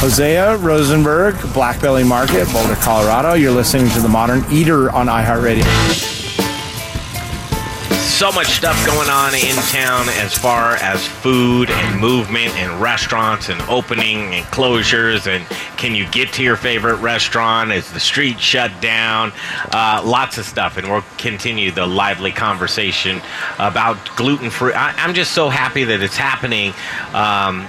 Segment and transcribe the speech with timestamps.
[0.00, 3.34] Hosea Rosenberg, Blackbelly Market, Boulder, Colorado.
[3.34, 5.64] You're listening to The Modern Eater on iHeartRadio.
[8.18, 13.48] So much stuff going on in town as far as food and movement and restaurants
[13.48, 15.46] and opening and closures and
[15.76, 17.70] can you get to your favorite restaurant?
[17.70, 19.32] Is the street shut down?
[19.72, 23.20] Uh, lots of stuff, and we'll continue the lively conversation
[23.60, 24.72] about gluten free.
[24.74, 26.74] I'm just so happy that it's happening.
[27.14, 27.68] Um,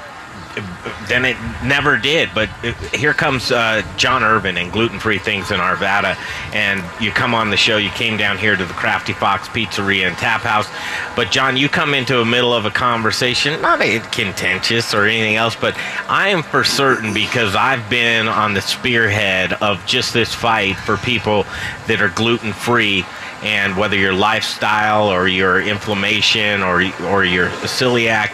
[1.08, 2.30] then it never did.
[2.34, 2.50] But
[2.94, 6.18] here comes uh, John Irvin and Gluten Free Things in Arvada.
[6.54, 10.08] And you come on the show, you came down here to the Crafty Fox Pizzeria
[10.08, 10.70] and Tap House.
[11.16, 13.80] But, John, you come into the middle of a conversation, not
[14.12, 15.76] contentious or anything else, but
[16.08, 20.98] I am for certain because I've been on the spearhead of just this fight for
[20.98, 21.46] people
[21.88, 23.06] that are gluten free
[23.42, 28.32] and whether your lifestyle or your inflammation or or your celiac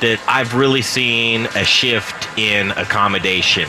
[0.00, 3.68] that I've really seen a shift in accommodation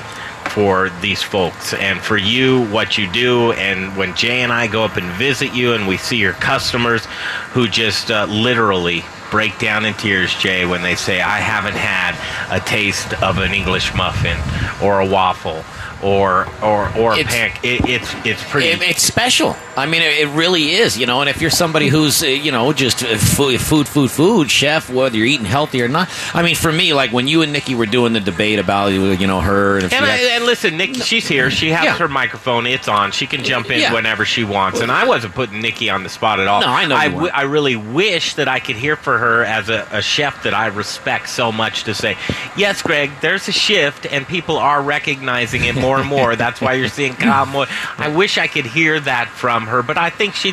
[0.50, 1.74] for these folks.
[1.74, 5.54] And for you what you do and when jay and i go up and visit
[5.54, 7.06] you and we see your customers
[7.52, 12.16] who just uh, literally break down in tears jay when they say i haven't had
[12.56, 14.38] a taste of an english muffin
[14.84, 15.64] or a waffle
[16.04, 18.68] or or or it's, a It, it's it's pretty.
[18.68, 19.56] It, it's special.
[19.76, 20.98] I mean, it, it, really is.
[20.98, 24.12] You know, and if you're somebody who's uh, you know just uh, food, food, food,
[24.12, 26.10] food chef, whether you're eating healthy or not.
[26.34, 29.28] I mean, for me, like when you and Nikki were doing the debate about you
[29.28, 31.52] know her and, and, I, and listen, Nikki, she's here.
[31.52, 31.98] She has yeah.
[31.98, 32.66] her microphone.
[32.66, 33.12] It's on.
[33.12, 33.94] She can jump in yeah.
[33.94, 34.80] whenever she wants.
[34.80, 36.62] And I wasn't putting Nikki on the spot at all.
[36.62, 36.96] No, I know.
[36.96, 40.44] I, w- I really wish that I could hear for her as a, a chef
[40.44, 42.18] that I respect so much to say,
[42.56, 46.38] yes, Greg, there's a shift, and people are recognizing it more and more.
[46.38, 47.66] That's why why you're seeing Kyle Moyer.
[47.98, 50.52] I wish I could hear that from her, but I think she.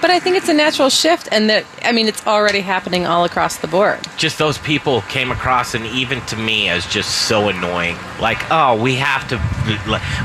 [0.00, 3.24] But I think it's a natural shift, and that I mean, it's already happening all
[3.26, 4.00] across the board.
[4.16, 7.96] Just those people came across, and even to me, as just so annoying.
[8.18, 9.36] Like, oh, we have to.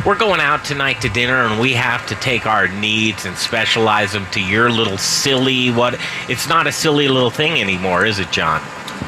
[0.05, 4.14] We're going out tonight to dinner, and we have to take our needs and specialize
[4.14, 5.99] them to your little silly what.
[6.30, 8.61] It's not a silly little thing anymore, is it, John?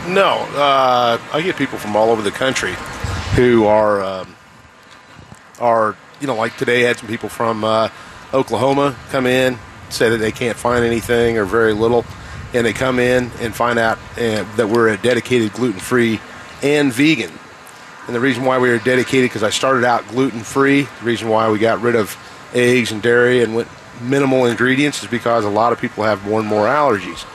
[0.06, 2.74] No, uh, I get people from all over the country
[3.36, 4.04] who are.
[4.04, 4.31] Um,
[5.62, 7.90] are, you know, like today, had some people from uh,
[8.34, 9.58] Oklahoma come in,
[9.90, 12.06] say that they can't find anything or very little,
[12.54, 16.20] and they come in and find out uh, that we're a dedicated gluten free
[16.62, 17.32] and vegan.
[18.08, 21.30] And the reason why we are dedicated, because I started out gluten free, the reason
[21.30, 22.18] why we got rid of
[22.54, 23.70] eggs and dairy and went
[24.02, 27.26] minimal ingredients is because a lot of people have more and more allergies.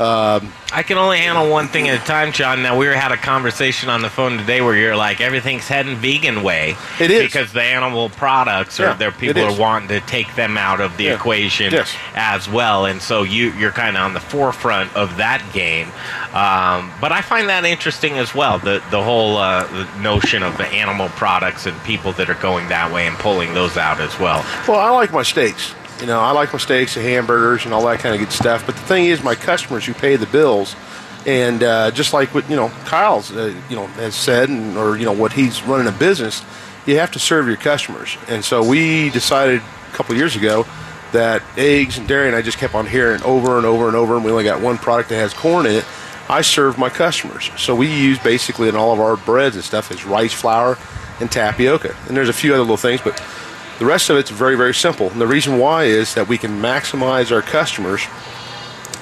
[0.00, 2.62] Um, I can only handle one thing at a time, John.
[2.62, 6.42] Now we had a conversation on the phone today where you're like everything's heading vegan
[6.42, 6.76] way.
[6.98, 10.58] It is because the animal products or yeah, there people are wanting to take them
[10.58, 11.14] out of the yeah.
[11.14, 11.94] equation yes.
[12.16, 15.86] as well, and so you you're kind of on the forefront of that game.
[16.34, 18.58] Um, but I find that interesting as well.
[18.58, 22.68] The the whole uh, the notion of the animal products and people that are going
[22.68, 24.44] that way and pulling those out as well.
[24.66, 25.72] Well, I like my steaks.
[26.00, 28.66] You know, I like my steaks and hamburgers and all that kind of good stuff.
[28.66, 30.74] But the thing is, my customers who pay the bills,
[31.26, 34.96] and uh, just like what you know, Kyle's uh, you know has said, and, or
[34.96, 36.42] you know what he's running a business,
[36.86, 38.16] you have to serve your customers.
[38.28, 40.66] And so we decided a couple years ago
[41.12, 44.16] that eggs and dairy, and I just kept on hearing over and over and over,
[44.16, 45.84] and we only got one product that has corn in it.
[46.28, 47.50] I serve my customers.
[47.56, 50.78] So we use basically in all of our breads and stuff is rice flour
[51.20, 51.94] and tapioca.
[52.08, 53.22] And there's a few other little things, but
[53.78, 55.10] the rest of it's very, very simple.
[55.10, 58.04] And the reason why is that we can maximize our customers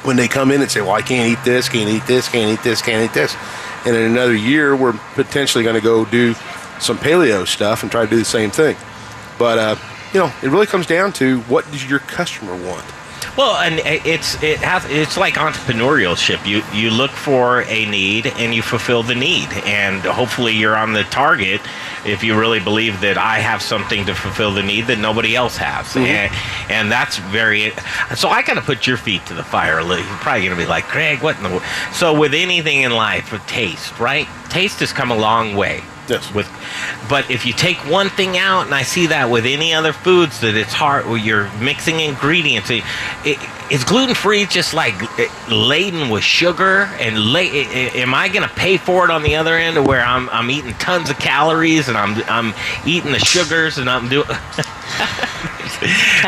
[0.04, 2.50] when they come in and say, Well, I can't eat this, can't eat this, can't
[2.50, 3.36] eat this, can't eat this.
[3.84, 6.34] And in another year, we're potentially going to go do
[6.80, 8.76] some paleo stuff and try to do the same thing.
[9.38, 9.76] But, uh,
[10.12, 12.84] you know, it really comes down to what does your customer want?
[13.36, 16.46] Well, and it's it has it's like entrepreneurship.
[16.46, 20.92] You you look for a need and you fulfill the need, and hopefully you're on
[20.92, 21.62] the target
[22.04, 25.56] if you really believe that I have something to fulfill the need that nobody else
[25.56, 26.04] has, mm-hmm.
[26.04, 27.72] and, and that's very.
[28.16, 29.80] So I got to put your feet to the fire.
[29.80, 31.62] You're probably going to be like, Greg, what in the world?
[31.92, 34.28] So with anything in life, with taste, right?
[34.50, 35.82] Taste has come a long way.
[36.08, 36.34] Yes.
[36.34, 36.50] With,
[37.08, 40.40] but if you take one thing out, and I see that with any other foods,
[40.40, 41.06] that it's hard.
[41.06, 42.70] Where you're mixing ingredients.
[42.70, 42.82] It,
[43.24, 43.38] it,
[43.70, 46.90] is gluten free just like eh, laden with sugar?
[46.98, 50.28] And la- am I going to pay for it on the other end, where I'm
[50.30, 52.52] I'm eating tons of calories and I'm I'm
[52.86, 54.26] eating the sugars and I'm doing.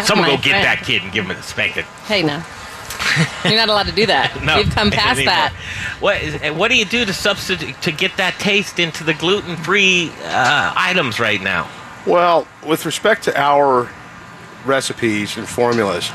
[0.05, 1.85] Someone go get that kid and give him a spanking.
[2.06, 2.43] Hey, no.
[3.44, 4.43] You're not allowed to do that.
[4.44, 5.52] no, You've come past that.
[6.00, 9.56] What is, what do you do to substitute to get that taste into the gluten
[9.56, 11.70] free uh, items right now?
[12.06, 13.90] Well, with respect to our
[14.66, 16.11] recipes and formulas,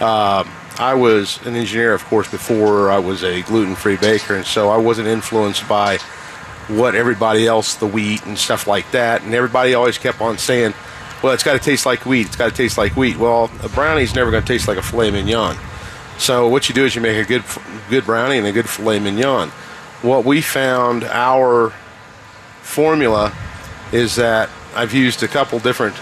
[0.00, 0.48] um,
[0.78, 4.68] I was an engineer, of course, before I was a gluten free baker, and so
[4.68, 5.98] I wasn't influenced by
[6.68, 9.22] what everybody else, the wheat and stuff like that.
[9.22, 10.74] And everybody always kept on saying,
[11.22, 12.26] well, it's got to taste like wheat.
[12.26, 13.16] It's got to taste like wheat.
[13.16, 15.56] Well, a brownie's never going to taste like a filet mignon.
[16.18, 17.44] So what you do is you make a good
[17.88, 19.50] good brownie and a good filet mignon.
[20.02, 21.70] What we found our
[22.62, 23.32] formula
[23.92, 25.96] is that I've used a couple different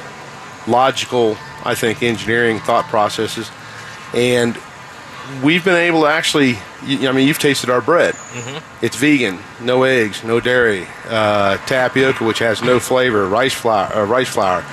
[0.67, 3.51] logical, I think, engineering thought processes,
[4.15, 4.59] and
[5.43, 6.59] we've been able to actually.
[6.83, 8.15] I mean, you've tasted our bread.
[8.15, 8.85] Mm-hmm.
[8.85, 14.05] It's vegan, no eggs, no dairy, uh, tapioca, which has no flavor, rice flour, uh,
[14.05, 14.65] rice flour,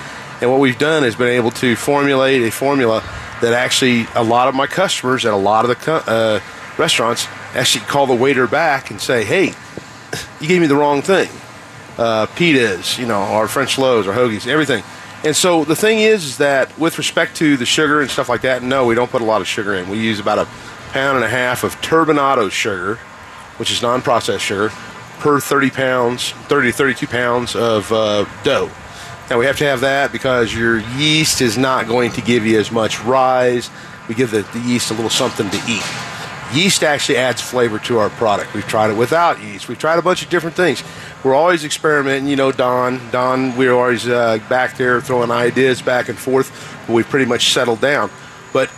[0.42, 3.01] and what we've done is been able to formulate a formula
[3.44, 6.40] that actually a lot of my customers at a lot of the uh,
[6.78, 9.54] restaurants actually call the waiter back and say, "Hey,
[10.42, 11.30] you gave me the wrong thing."
[11.98, 14.84] Uh, pitas, you know, our French loaves, our hoagies, everything.
[15.24, 18.42] And so the thing is, is that with respect to the sugar and stuff like
[18.42, 19.88] that, no, we don't put a lot of sugar in.
[19.88, 20.46] We use about a
[20.92, 22.96] pound and a half of turbinado sugar,
[23.57, 24.69] which is non-processed sugar,
[25.19, 28.72] per 30 pounds, 30 to 32 pounds of uh, dough.
[29.34, 32.60] Now we have to have that because your yeast is not going to give you
[32.60, 33.72] as much rise.
[34.08, 35.82] We give the, the yeast a little something to eat.
[36.54, 38.54] Yeast actually adds flavor to our product.
[38.54, 39.68] We've tried it without yeast.
[39.68, 40.84] We've tried a bunch of different things.
[41.24, 42.30] We're always experimenting.
[42.30, 46.52] You know, Don, Don, we're always uh, back there throwing ideas back and forth.
[46.86, 48.12] But we've pretty much settled down.
[48.54, 48.70] But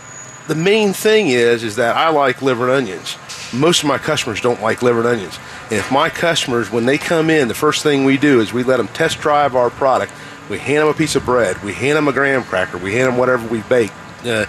[0.48, 3.18] the main thing is, is that I like liver and onions.
[3.52, 5.38] Most of my customers don't like liver and onions.
[5.64, 8.62] And if my customers, when they come in, the first thing we do is we
[8.62, 10.12] let them test drive our product.
[10.48, 11.62] We hand them a piece of bread.
[11.62, 12.78] We hand them a graham cracker.
[12.78, 13.92] We hand them whatever we bake
[14.24, 14.46] uh,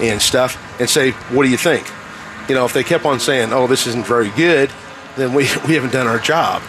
[0.00, 1.86] and stuff, and say, "What do you think?"
[2.48, 4.70] You know, if they kept on saying, "Oh, this isn't very good,"
[5.16, 6.62] then we we haven't done our job.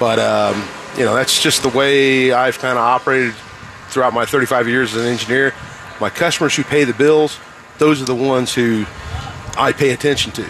[0.00, 0.62] But um,
[0.96, 3.34] you know, that's just the way I've kind of operated
[3.88, 5.54] throughout my 35 years as an engineer.
[6.00, 7.38] My customers who pay the bills,
[7.78, 8.84] those are the ones who
[9.56, 10.48] I pay attention to.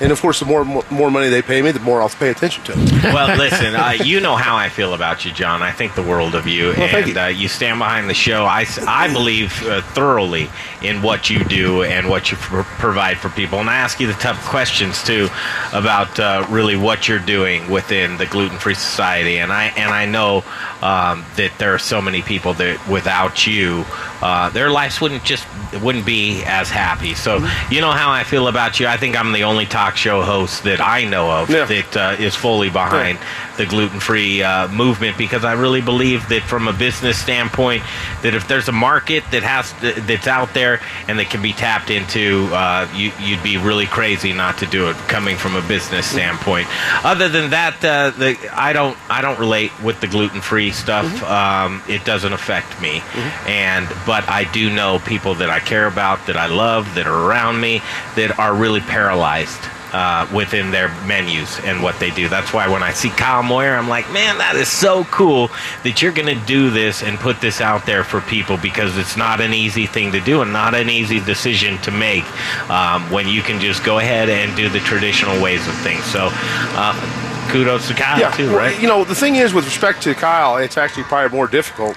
[0.00, 2.64] And of course, the more more money they pay me, the more I'll pay attention
[2.64, 3.02] to them.
[3.14, 5.62] well, listen, uh, you know how I feel about you, John.
[5.62, 7.20] I think the world of you, Well, and you.
[7.20, 8.44] Uh, you stand behind the show.
[8.44, 10.48] I, I believe uh, thoroughly
[10.82, 13.58] in what you do and what you pr- provide for people.
[13.60, 15.28] And I ask you the tough questions too
[15.72, 19.38] about uh, really what you're doing within the gluten free society.
[19.38, 20.44] And I and I know
[20.82, 23.84] um, that there are so many people that without you,
[24.22, 25.46] uh, their lives wouldn't just
[25.82, 27.14] wouldn't be as happy.
[27.14, 27.72] So Mm-hmm.
[27.74, 28.86] you know how I feel about you.
[28.86, 31.64] I think I'm the only talk show host that I know of Yeah.
[31.66, 33.18] that uh, is fully behind
[33.56, 37.82] the gluten-free uh, movement because I really believe that from a business standpoint
[38.22, 39.72] that if there's a market that has
[40.06, 44.32] that's out there and that can be tapped into uh, you, you'd be really crazy
[44.32, 46.66] not to do it coming from a business standpoint
[47.04, 50.06] other than that uh, the, I don't I don't relate with the
[50.72, 53.02] stuff um, it doesn't affect me
[53.46, 57.28] and but I do know people that I care about that I love that are
[57.28, 57.82] around me
[58.16, 59.60] that are really paralyzed
[59.92, 62.28] uh, within their menus and what they do.
[62.28, 65.50] That's why when I see Kyle Moyer, I'm like, man, that is so cool
[65.82, 69.16] that you're going to do this and put this out there for people because it's
[69.16, 72.24] not an easy thing to do and not an easy decision to make
[72.70, 76.04] um, when you can just go ahead and do the traditional ways of things.
[76.04, 78.80] So, uh, kudos to Kyle too, well, right?
[78.80, 81.96] You know, the thing is, with respect to Kyle, it's actually probably more difficult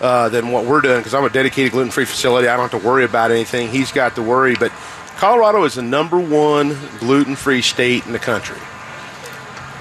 [0.00, 2.48] uh, than what we're doing because I'm a dedicated gluten free facility.
[2.48, 3.68] I don't have to worry about anything.
[3.68, 4.56] He's got to worry.
[4.58, 4.72] But
[5.16, 8.58] Colorado is the number one gluten free state in the country.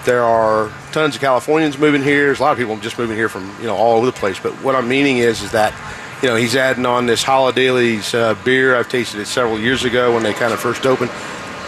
[0.05, 2.25] There are tons of Californians moving here.
[2.27, 4.39] There's a lot of people just moving here from you know all over the place.
[4.39, 5.73] But what I'm meaning is, is that
[6.21, 8.75] you know he's adding on this Holidaily's uh, beer.
[8.75, 11.11] I've tasted it several years ago when they kind of first opened.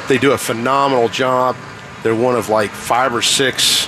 [0.08, 1.56] They do a phenomenal job.
[2.04, 3.88] They're one of like five or six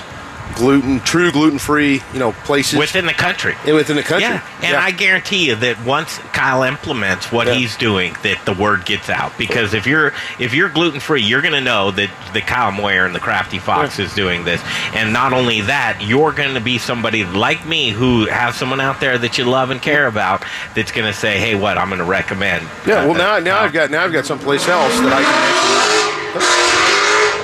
[0.54, 3.54] gluten, true gluten free, you know, places Within the country.
[3.66, 4.22] and within the country.
[4.28, 7.54] Yeah, and I guarantee you that once Kyle implements what Yeah.
[7.54, 9.36] he's doing, that the word gets out.
[9.36, 13.04] Because if you're if you're gluten free, you're going to know that the Kyle Moyer
[13.04, 14.62] and the Crafty Fox is doing this.
[14.94, 18.98] And not only that, you're going to be somebody like me who has someone out
[19.00, 20.42] there that you love and care about
[20.74, 23.00] that's going to say, "Hey, what I'm going to recommend." yeah.
[23.02, 23.64] uh, Well, now now Kyle.
[23.66, 26.65] I've got now I've got someplace else that I can actually,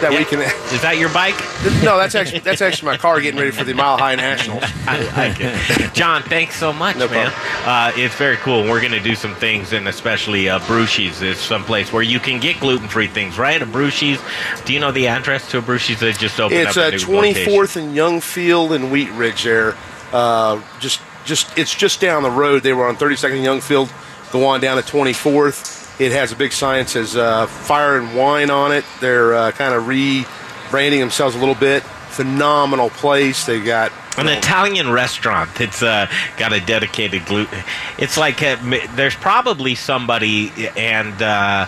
[0.02, 0.24] that we Yeah.
[0.24, 0.40] can.
[0.74, 1.34] Is that your bike?
[1.82, 4.62] No, that's actually that's actually my car getting ready for the Mile High Nationals.
[4.86, 5.94] I like it.
[5.94, 7.32] John, thanks so much, No man.
[7.64, 8.62] Uh, it's very cool.
[8.64, 12.38] We're going to do some things, and especially uh, Brushi's is someplace where you can
[12.40, 13.60] get gluten free things, right?
[13.60, 14.20] Abrusci's.
[14.64, 16.92] Do you know the address to Abrusci's that just opened It's up?
[16.92, 19.74] uh, a 24th and Youngfield and Wheat Ridge there.
[20.12, 22.62] Uh, just just it's just down the road.
[22.62, 23.90] They were on 32nd and Youngfield.
[24.32, 25.80] Go on down to 24th.
[26.02, 28.84] It has a big sign that says uh, Fire and Vine on it.
[29.00, 31.82] They're uh, kind of rebranding themselves a little bit.
[31.82, 33.46] Phenomenal place.
[33.46, 36.06] They've got An Italian restaurant that's uh,
[36.36, 37.58] got a dedicated gluten.
[37.98, 41.66] It's like uh, m- there's probably somebody and uh,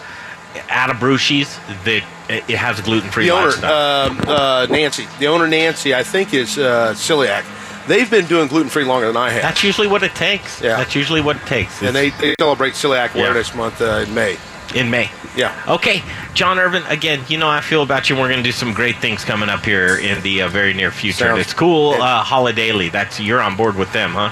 [0.68, 5.46] at Abrusci's that it, it has gluten free the owner, um, uh, Nancy, the owner
[5.46, 7.44] Nancy, I think is uh, celiac.
[7.86, 10.60] They've been doing gluten free longer than I have, That's usually what it takes.
[10.62, 10.76] Yeah.
[10.76, 11.82] That's usually what it takes.
[11.82, 13.22] and they, they celebrate Celiac Yeah.
[13.22, 14.36] Awareness Month uh, in May.
[14.74, 15.10] in May.
[15.36, 15.52] Yeah.
[15.68, 16.82] Okay, John Irvin.
[16.84, 18.16] Again, you know I feel about you.
[18.16, 20.90] We're going to do some great things coming up here in the uh, very near
[20.90, 21.26] future.
[21.26, 21.90] Sounds- it's cool.
[22.00, 22.90] Uh, Holidaily.
[22.90, 24.30] That's you're on board with them, huh?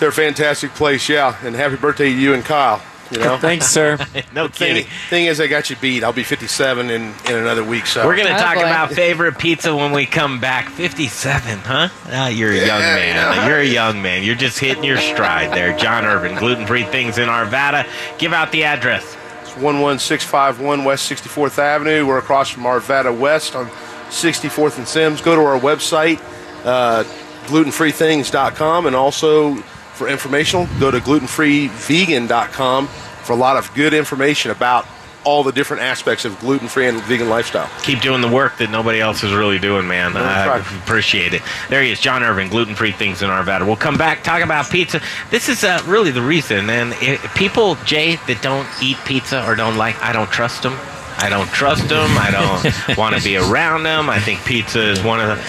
[0.00, 1.36] They're a fantastic place, yeah.
[1.44, 2.82] And happy birthday to you and Kyle.
[3.12, 3.98] You know, Thanks, sir.
[4.34, 4.84] No thing, kidding.
[5.10, 6.02] thing is, I got you beat.
[6.02, 7.86] I'll be 57 in, in another week.
[7.86, 8.62] So We're going to Oh, talk boy.
[8.62, 10.70] about favorite pizza when we come back.
[10.70, 11.88] 57, huh?
[12.06, 13.14] Ah, you're a young man.
[13.14, 13.46] yeah.
[13.46, 14.22] You're a young man.
[14.22, 15.76] You're just hitting your stride there.
[15.76, 17.86] John Irvin, gluten free things in Arvada.
[18.18, 19.04] Give out the address.
[19.42, 22.06] It's 11651 West 64th Avenue.
[22.06, 23.66] We're across from Arvada West on
[24.08, 25.20] 64th and Simms.
[25.20, 26.18] Go to our website,
[26.64, 27.04] uh,
[27.46, 29.62] glutenfreethings.com, and also
[29.94, 34.86] for informational, go to glutenfreevegan.com for a lot of good information about
[35.24, 37.70] all the different aspects of gluten-free and vegan lifestyle.
[37.82, 40.16] Keep doing the work that nobody else is really doing, man.
[40.16, 40.60] I right.
[40.82, 41.42] appreciate it.
[41.68, 43.66] There he is, John Irvin, gluten free things in Arvada.
[43.66, 45.00] We'll come back, talk about pizza.
[45.30, 46.68] This is uh, really the reason.
[46.70, 46.92] And
[47.36, 50.76] people, Jay, that don't eat pizza or don't like, I don't trust them.
[51.22, 52.10] I don't trust them.
[52.18, 54.10] I don't want to be around them.
[54.10, 55.42] I think pizza is one of the.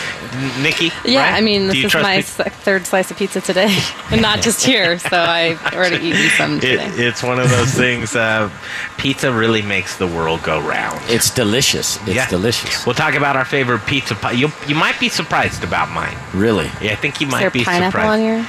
[0.61, 0.89] Nikki?
[1.05, 1.33] Yeah, right?
[1.35, 2.43] I mean, this is my pizza?
[2.49, 3.75] third slice of pizza today,
[4.11, 4.97] and not just here.
[4.97, 8.15] So I've already eaten some It, it's one of those things.
[8.15, 8.49] Uh,
[8.97, 10.99] pizza really makes the world go round.
[11.07, 11.97] It's delicious.
[12.07, 12.27] It's Yeah.
[12.29, 12.85] delicious.
[12.85, 14.31] We'll talk about our favorite pizza pie.
[14.31, 16.15] You, you might be surprised about mine.
[16.33, 16.69] Really.
[16.81, 18.21] Yeah, I think you is might there be pineapple surprised.
[18.21, 18.45] on yours?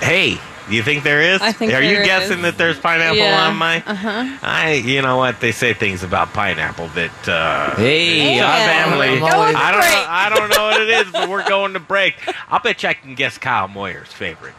[0.00, 0.40] Hey, do
[0.74, 1.40] you think there is?
[1.40, 2.42] I think Are you there guessing is.
[2.42, 3.82] that there's pineapple Yeah, on my?
[3.86, 4.38] Uh-huh.
[4.42, 5.40] I, you know what?
[5.40, 7.28] They say things about pineapple that.
[7.28, 8.84] Uh, Hey, our Yeah.
[8.84, 9.20] family.
[9.20, 10.06] We're going to I don't know.
[10.08, 12.14] I don't know what it is, but we're going to break.
[12.48, 14.54] I'll bet you I can guess Kyle Moyer's favorite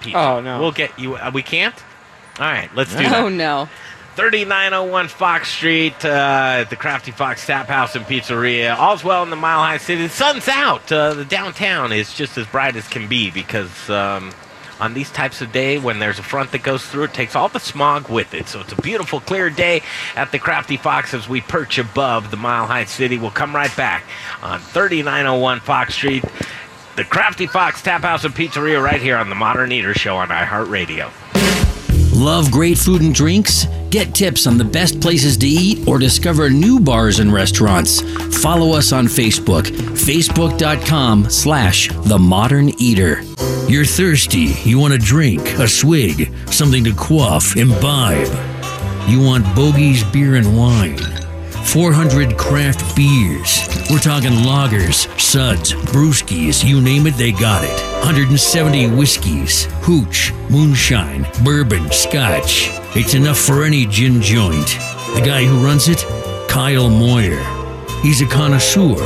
[0.00, 0.18] pizza.
[0.18, 0.60] Oh, no.
[0.60, 1.16] We'll get you.
[1.16, 1.74] Uh, we can't.
[2.38, 3.12] All right, let's do that.
[3.22, 3.68] Oh no!
[4.16, 6.08] 3901 Fox Street, uh,
[6.60, 8.78] at the Crafty Fox Tap House and Pizzeria.
[8.78, 10.02] All's well in the Mile High City.
[10.04, 10.90] The sun's out.
[10.90, 14.32] Uh, the downtown is just as bright as can be because um,
[14.80, 17.48] on these types of day, when there's a front that goes through, it takes all
[17.48, 18.48] the smog with it.
[18.48, 19.82] So it's a beautiful, clear day
[20.16, 23.18] at the Crafty Fox as we perch above the Mile High City.
[23.18, 24.04] We'll come right back
[24.42, 26.24] on 3901 Fox Street.
[26.96, 30.28] The Crafty Fox Tap House and Pizzeria right here on the Modern Eater Show on
[30.28, 31.10] iHeartRadio.
[32.12, 33.66] Love great food and drinks?
[33.90, 38.00] Get tips on the best places to eat or discover new bars and restaurants.
[38.40, 43.22] Follow us on Facebook, facebook.com slash the modern eater.
[43.66, 48.28] You're thirsty, you want a drink, a swig, something to quaff, imbibe.
[49.08, 50.98] You want Bogie's beer and wine.
[51.64, 53.58] 400 craft beers.
[53.90, 57.89] We're talking lagers, suds, brewskis, you name it, they got it.
[58.00, 62.70] 170 whiskeys, hooch, moonshine, bourbon, scotch.
[62.96, 64.66] It's enough for any gin joint.
[65.14, 66.04] The guy who runs it?
[66.48, 67.38] Kyle Moyer.
[68.02, 68.96] He's a connoisseur.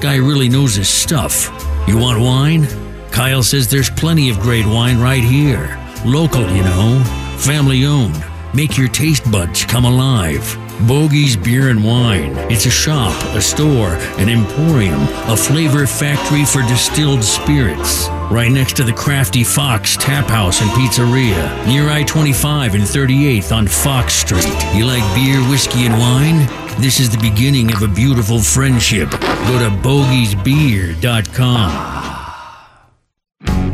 [0.00, 1.50] Guy really knows his stuff.
[1.88, 2.68] You want wine?
[3.10, 5.80] Kyle says there's plenty of great wine right here.
[6.04, 7.02] Local, you know.
[7.38, 8.22] Family owned.
[8.52, 10.63] Make your taste buds come alive.
[10.80, 12.34] Bogie's Beer and Wine.
[12.50, 18.08] It's a shop, a store, an emporium, a flavor factory for distilled spirits.
[18.30, 23.54] Right next to the Crafty Fox Tap House and Pizzeria, near I 25 and 38th
[23.54, 24.44] on Fox Street.
[24.74, 26.46] You like beer, whiskey, and wine?
[26.80, 29.10] This is the beginning of a beautiful friendship.
[29.10, 32.13] Go to bogiesbeer.com.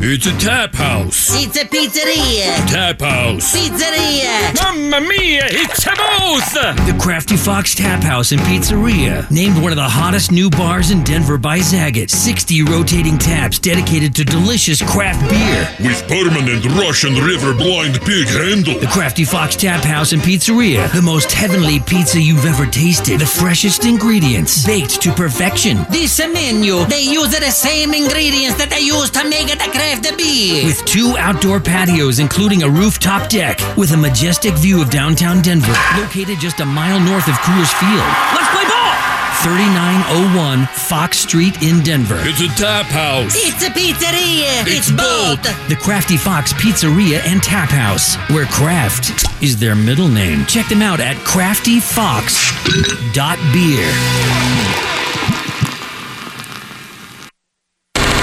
[0.02, 1.28] It's a tap house.
[1.34, 2.56] It's a pizzeria.
[2.72, 3.54] Tap house.
[3.54, 4.54] Pizzeria.
[4.56, 6.54] Mamma mia, it's a both.
[6.86, 11.04] The Crafty Fox Tap House and Pizzeria, named one of the hottest new bars in
[11.04, 12.08] Denver by Zagat.
[12.08, 15.68] 60 rotating taps dedicated to delicious craft beer.
[15.86, 18.80] With permanent Russian River blind pig handle.
[18.80, 23.20] The Crafty Fox Tap House and Pizzeria, the most heavenly pizza you've ever tasted.
[23.20, 25.84] The freshest ingredients, baked to perfection.
[25.90, 30.62] This menu, they use the same ingredients that they use to make the craft beer.
[30.64, 35.74] With two outdoor patios, including a rooftop deck, with a majestic view of downtown Denver,
[35.96, 38.06] located just a mile north of Coors Field.
[38.34, 38.94] Let's play ball.
[39.42, 42.18] 3901 Fox Street in Denver.
[42.20, 43.34] It's a tap house.
[43.34, 44.62] It's a pizzeria.
[44.66, 45.42] It's both.
[45.68, 50.44] The Crafty Fox Pizzeria and Tap House, where craft is their middle name.
[50.46, 53.90] Check them out at craftyfox.beer.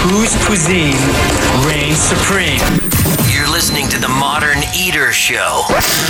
[0.08, 0.96] Whose cuisine
[1.88, 2.60] reigns supreme?
[3.32, 5.64] You're listening to the Modern Eater Show,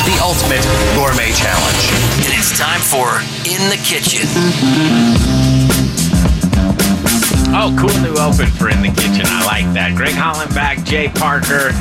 [0.05, 0.63] The ultimate
[0.95, 1.83] gourmet challenge.
[2.25, 4.27] and it's time for In the Kitchen.
[7.53, 9.25] Oh, cool new open for In the Kitchen.
[9.25, 9.93] I like that.
[9.95, 11.71] Greg Hollenbach, Jay Parker,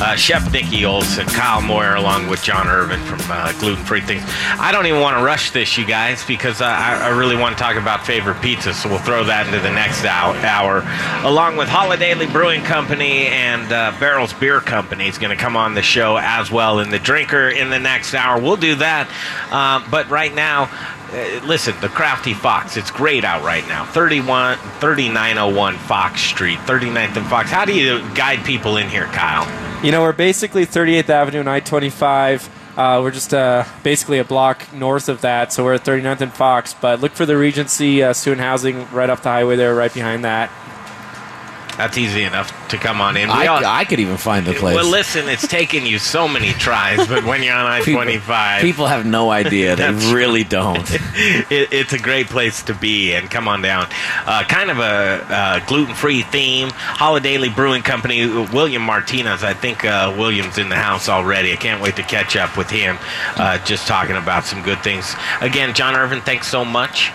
[0.00, 4.22] uh, Chef Nicky Olson, Kyle Moyer, along with John Irvin from uh, Gluten Free Things.
[4.58, 7.62] I don't even want to rush this, you guys, because I, I really want to
[7.62, 10.78] talk about favorite pizza, so we'll throw that into the next hour.
[11.26, 15.74] Along with Holidaily Brewing Company and uh, Barrels Beer Company is going to come on
[15.74, 18.40] the show as well in the drinker in the next hour.
[18.40, 19.08] We'll do that.
[19.50, 20.70] Uh, but right now,
[21.44, 23.84] listen, the Crafty Fox, it's great out right now.
[23.84, 27.50] 31, 3901 Fox Street, 39th and Fox.
[27.50, 29.46] How do you guide people in here, Kyle?
[29.84, 32.48] You know, we're basically 38th Avenue and I 25.
[32.76, 36.32] Uh, we're just uh, basically a block north of that, so we're at 39th and
[36.32, 36.74] Fox.
[36.74, 40.24] But look for the Regency uh, Student Housing right off the highway there, right behind
[40.24, 40.50] that.
[41.76, 43.30] That's easy enough to come on in.
[43.30, 44.74] I, all- I could even find the place.
[44.76, 48.86] Well, listen, it's taken you so many tries, but when you're on I 25, People
[48.86, 49.76] have no idea.
[49.76, 50.88] They really don't.
[50.92, 53.88] it, it's a great place to be and come on down.
[54.26, 56.68] Uh, kind of a uh, gluten free theme.
[56.68, 59.42] Holidaily Brewing Company, William Martinez.
[59.42, 61.52] I think uh, William's in the house already.
[61.52, 62.98] I can't wait to catch up with him.
[63.36, 65.14] Uh, just talking about some good things.
[65.40, 67.10] Again, John Irvin, thanks so much.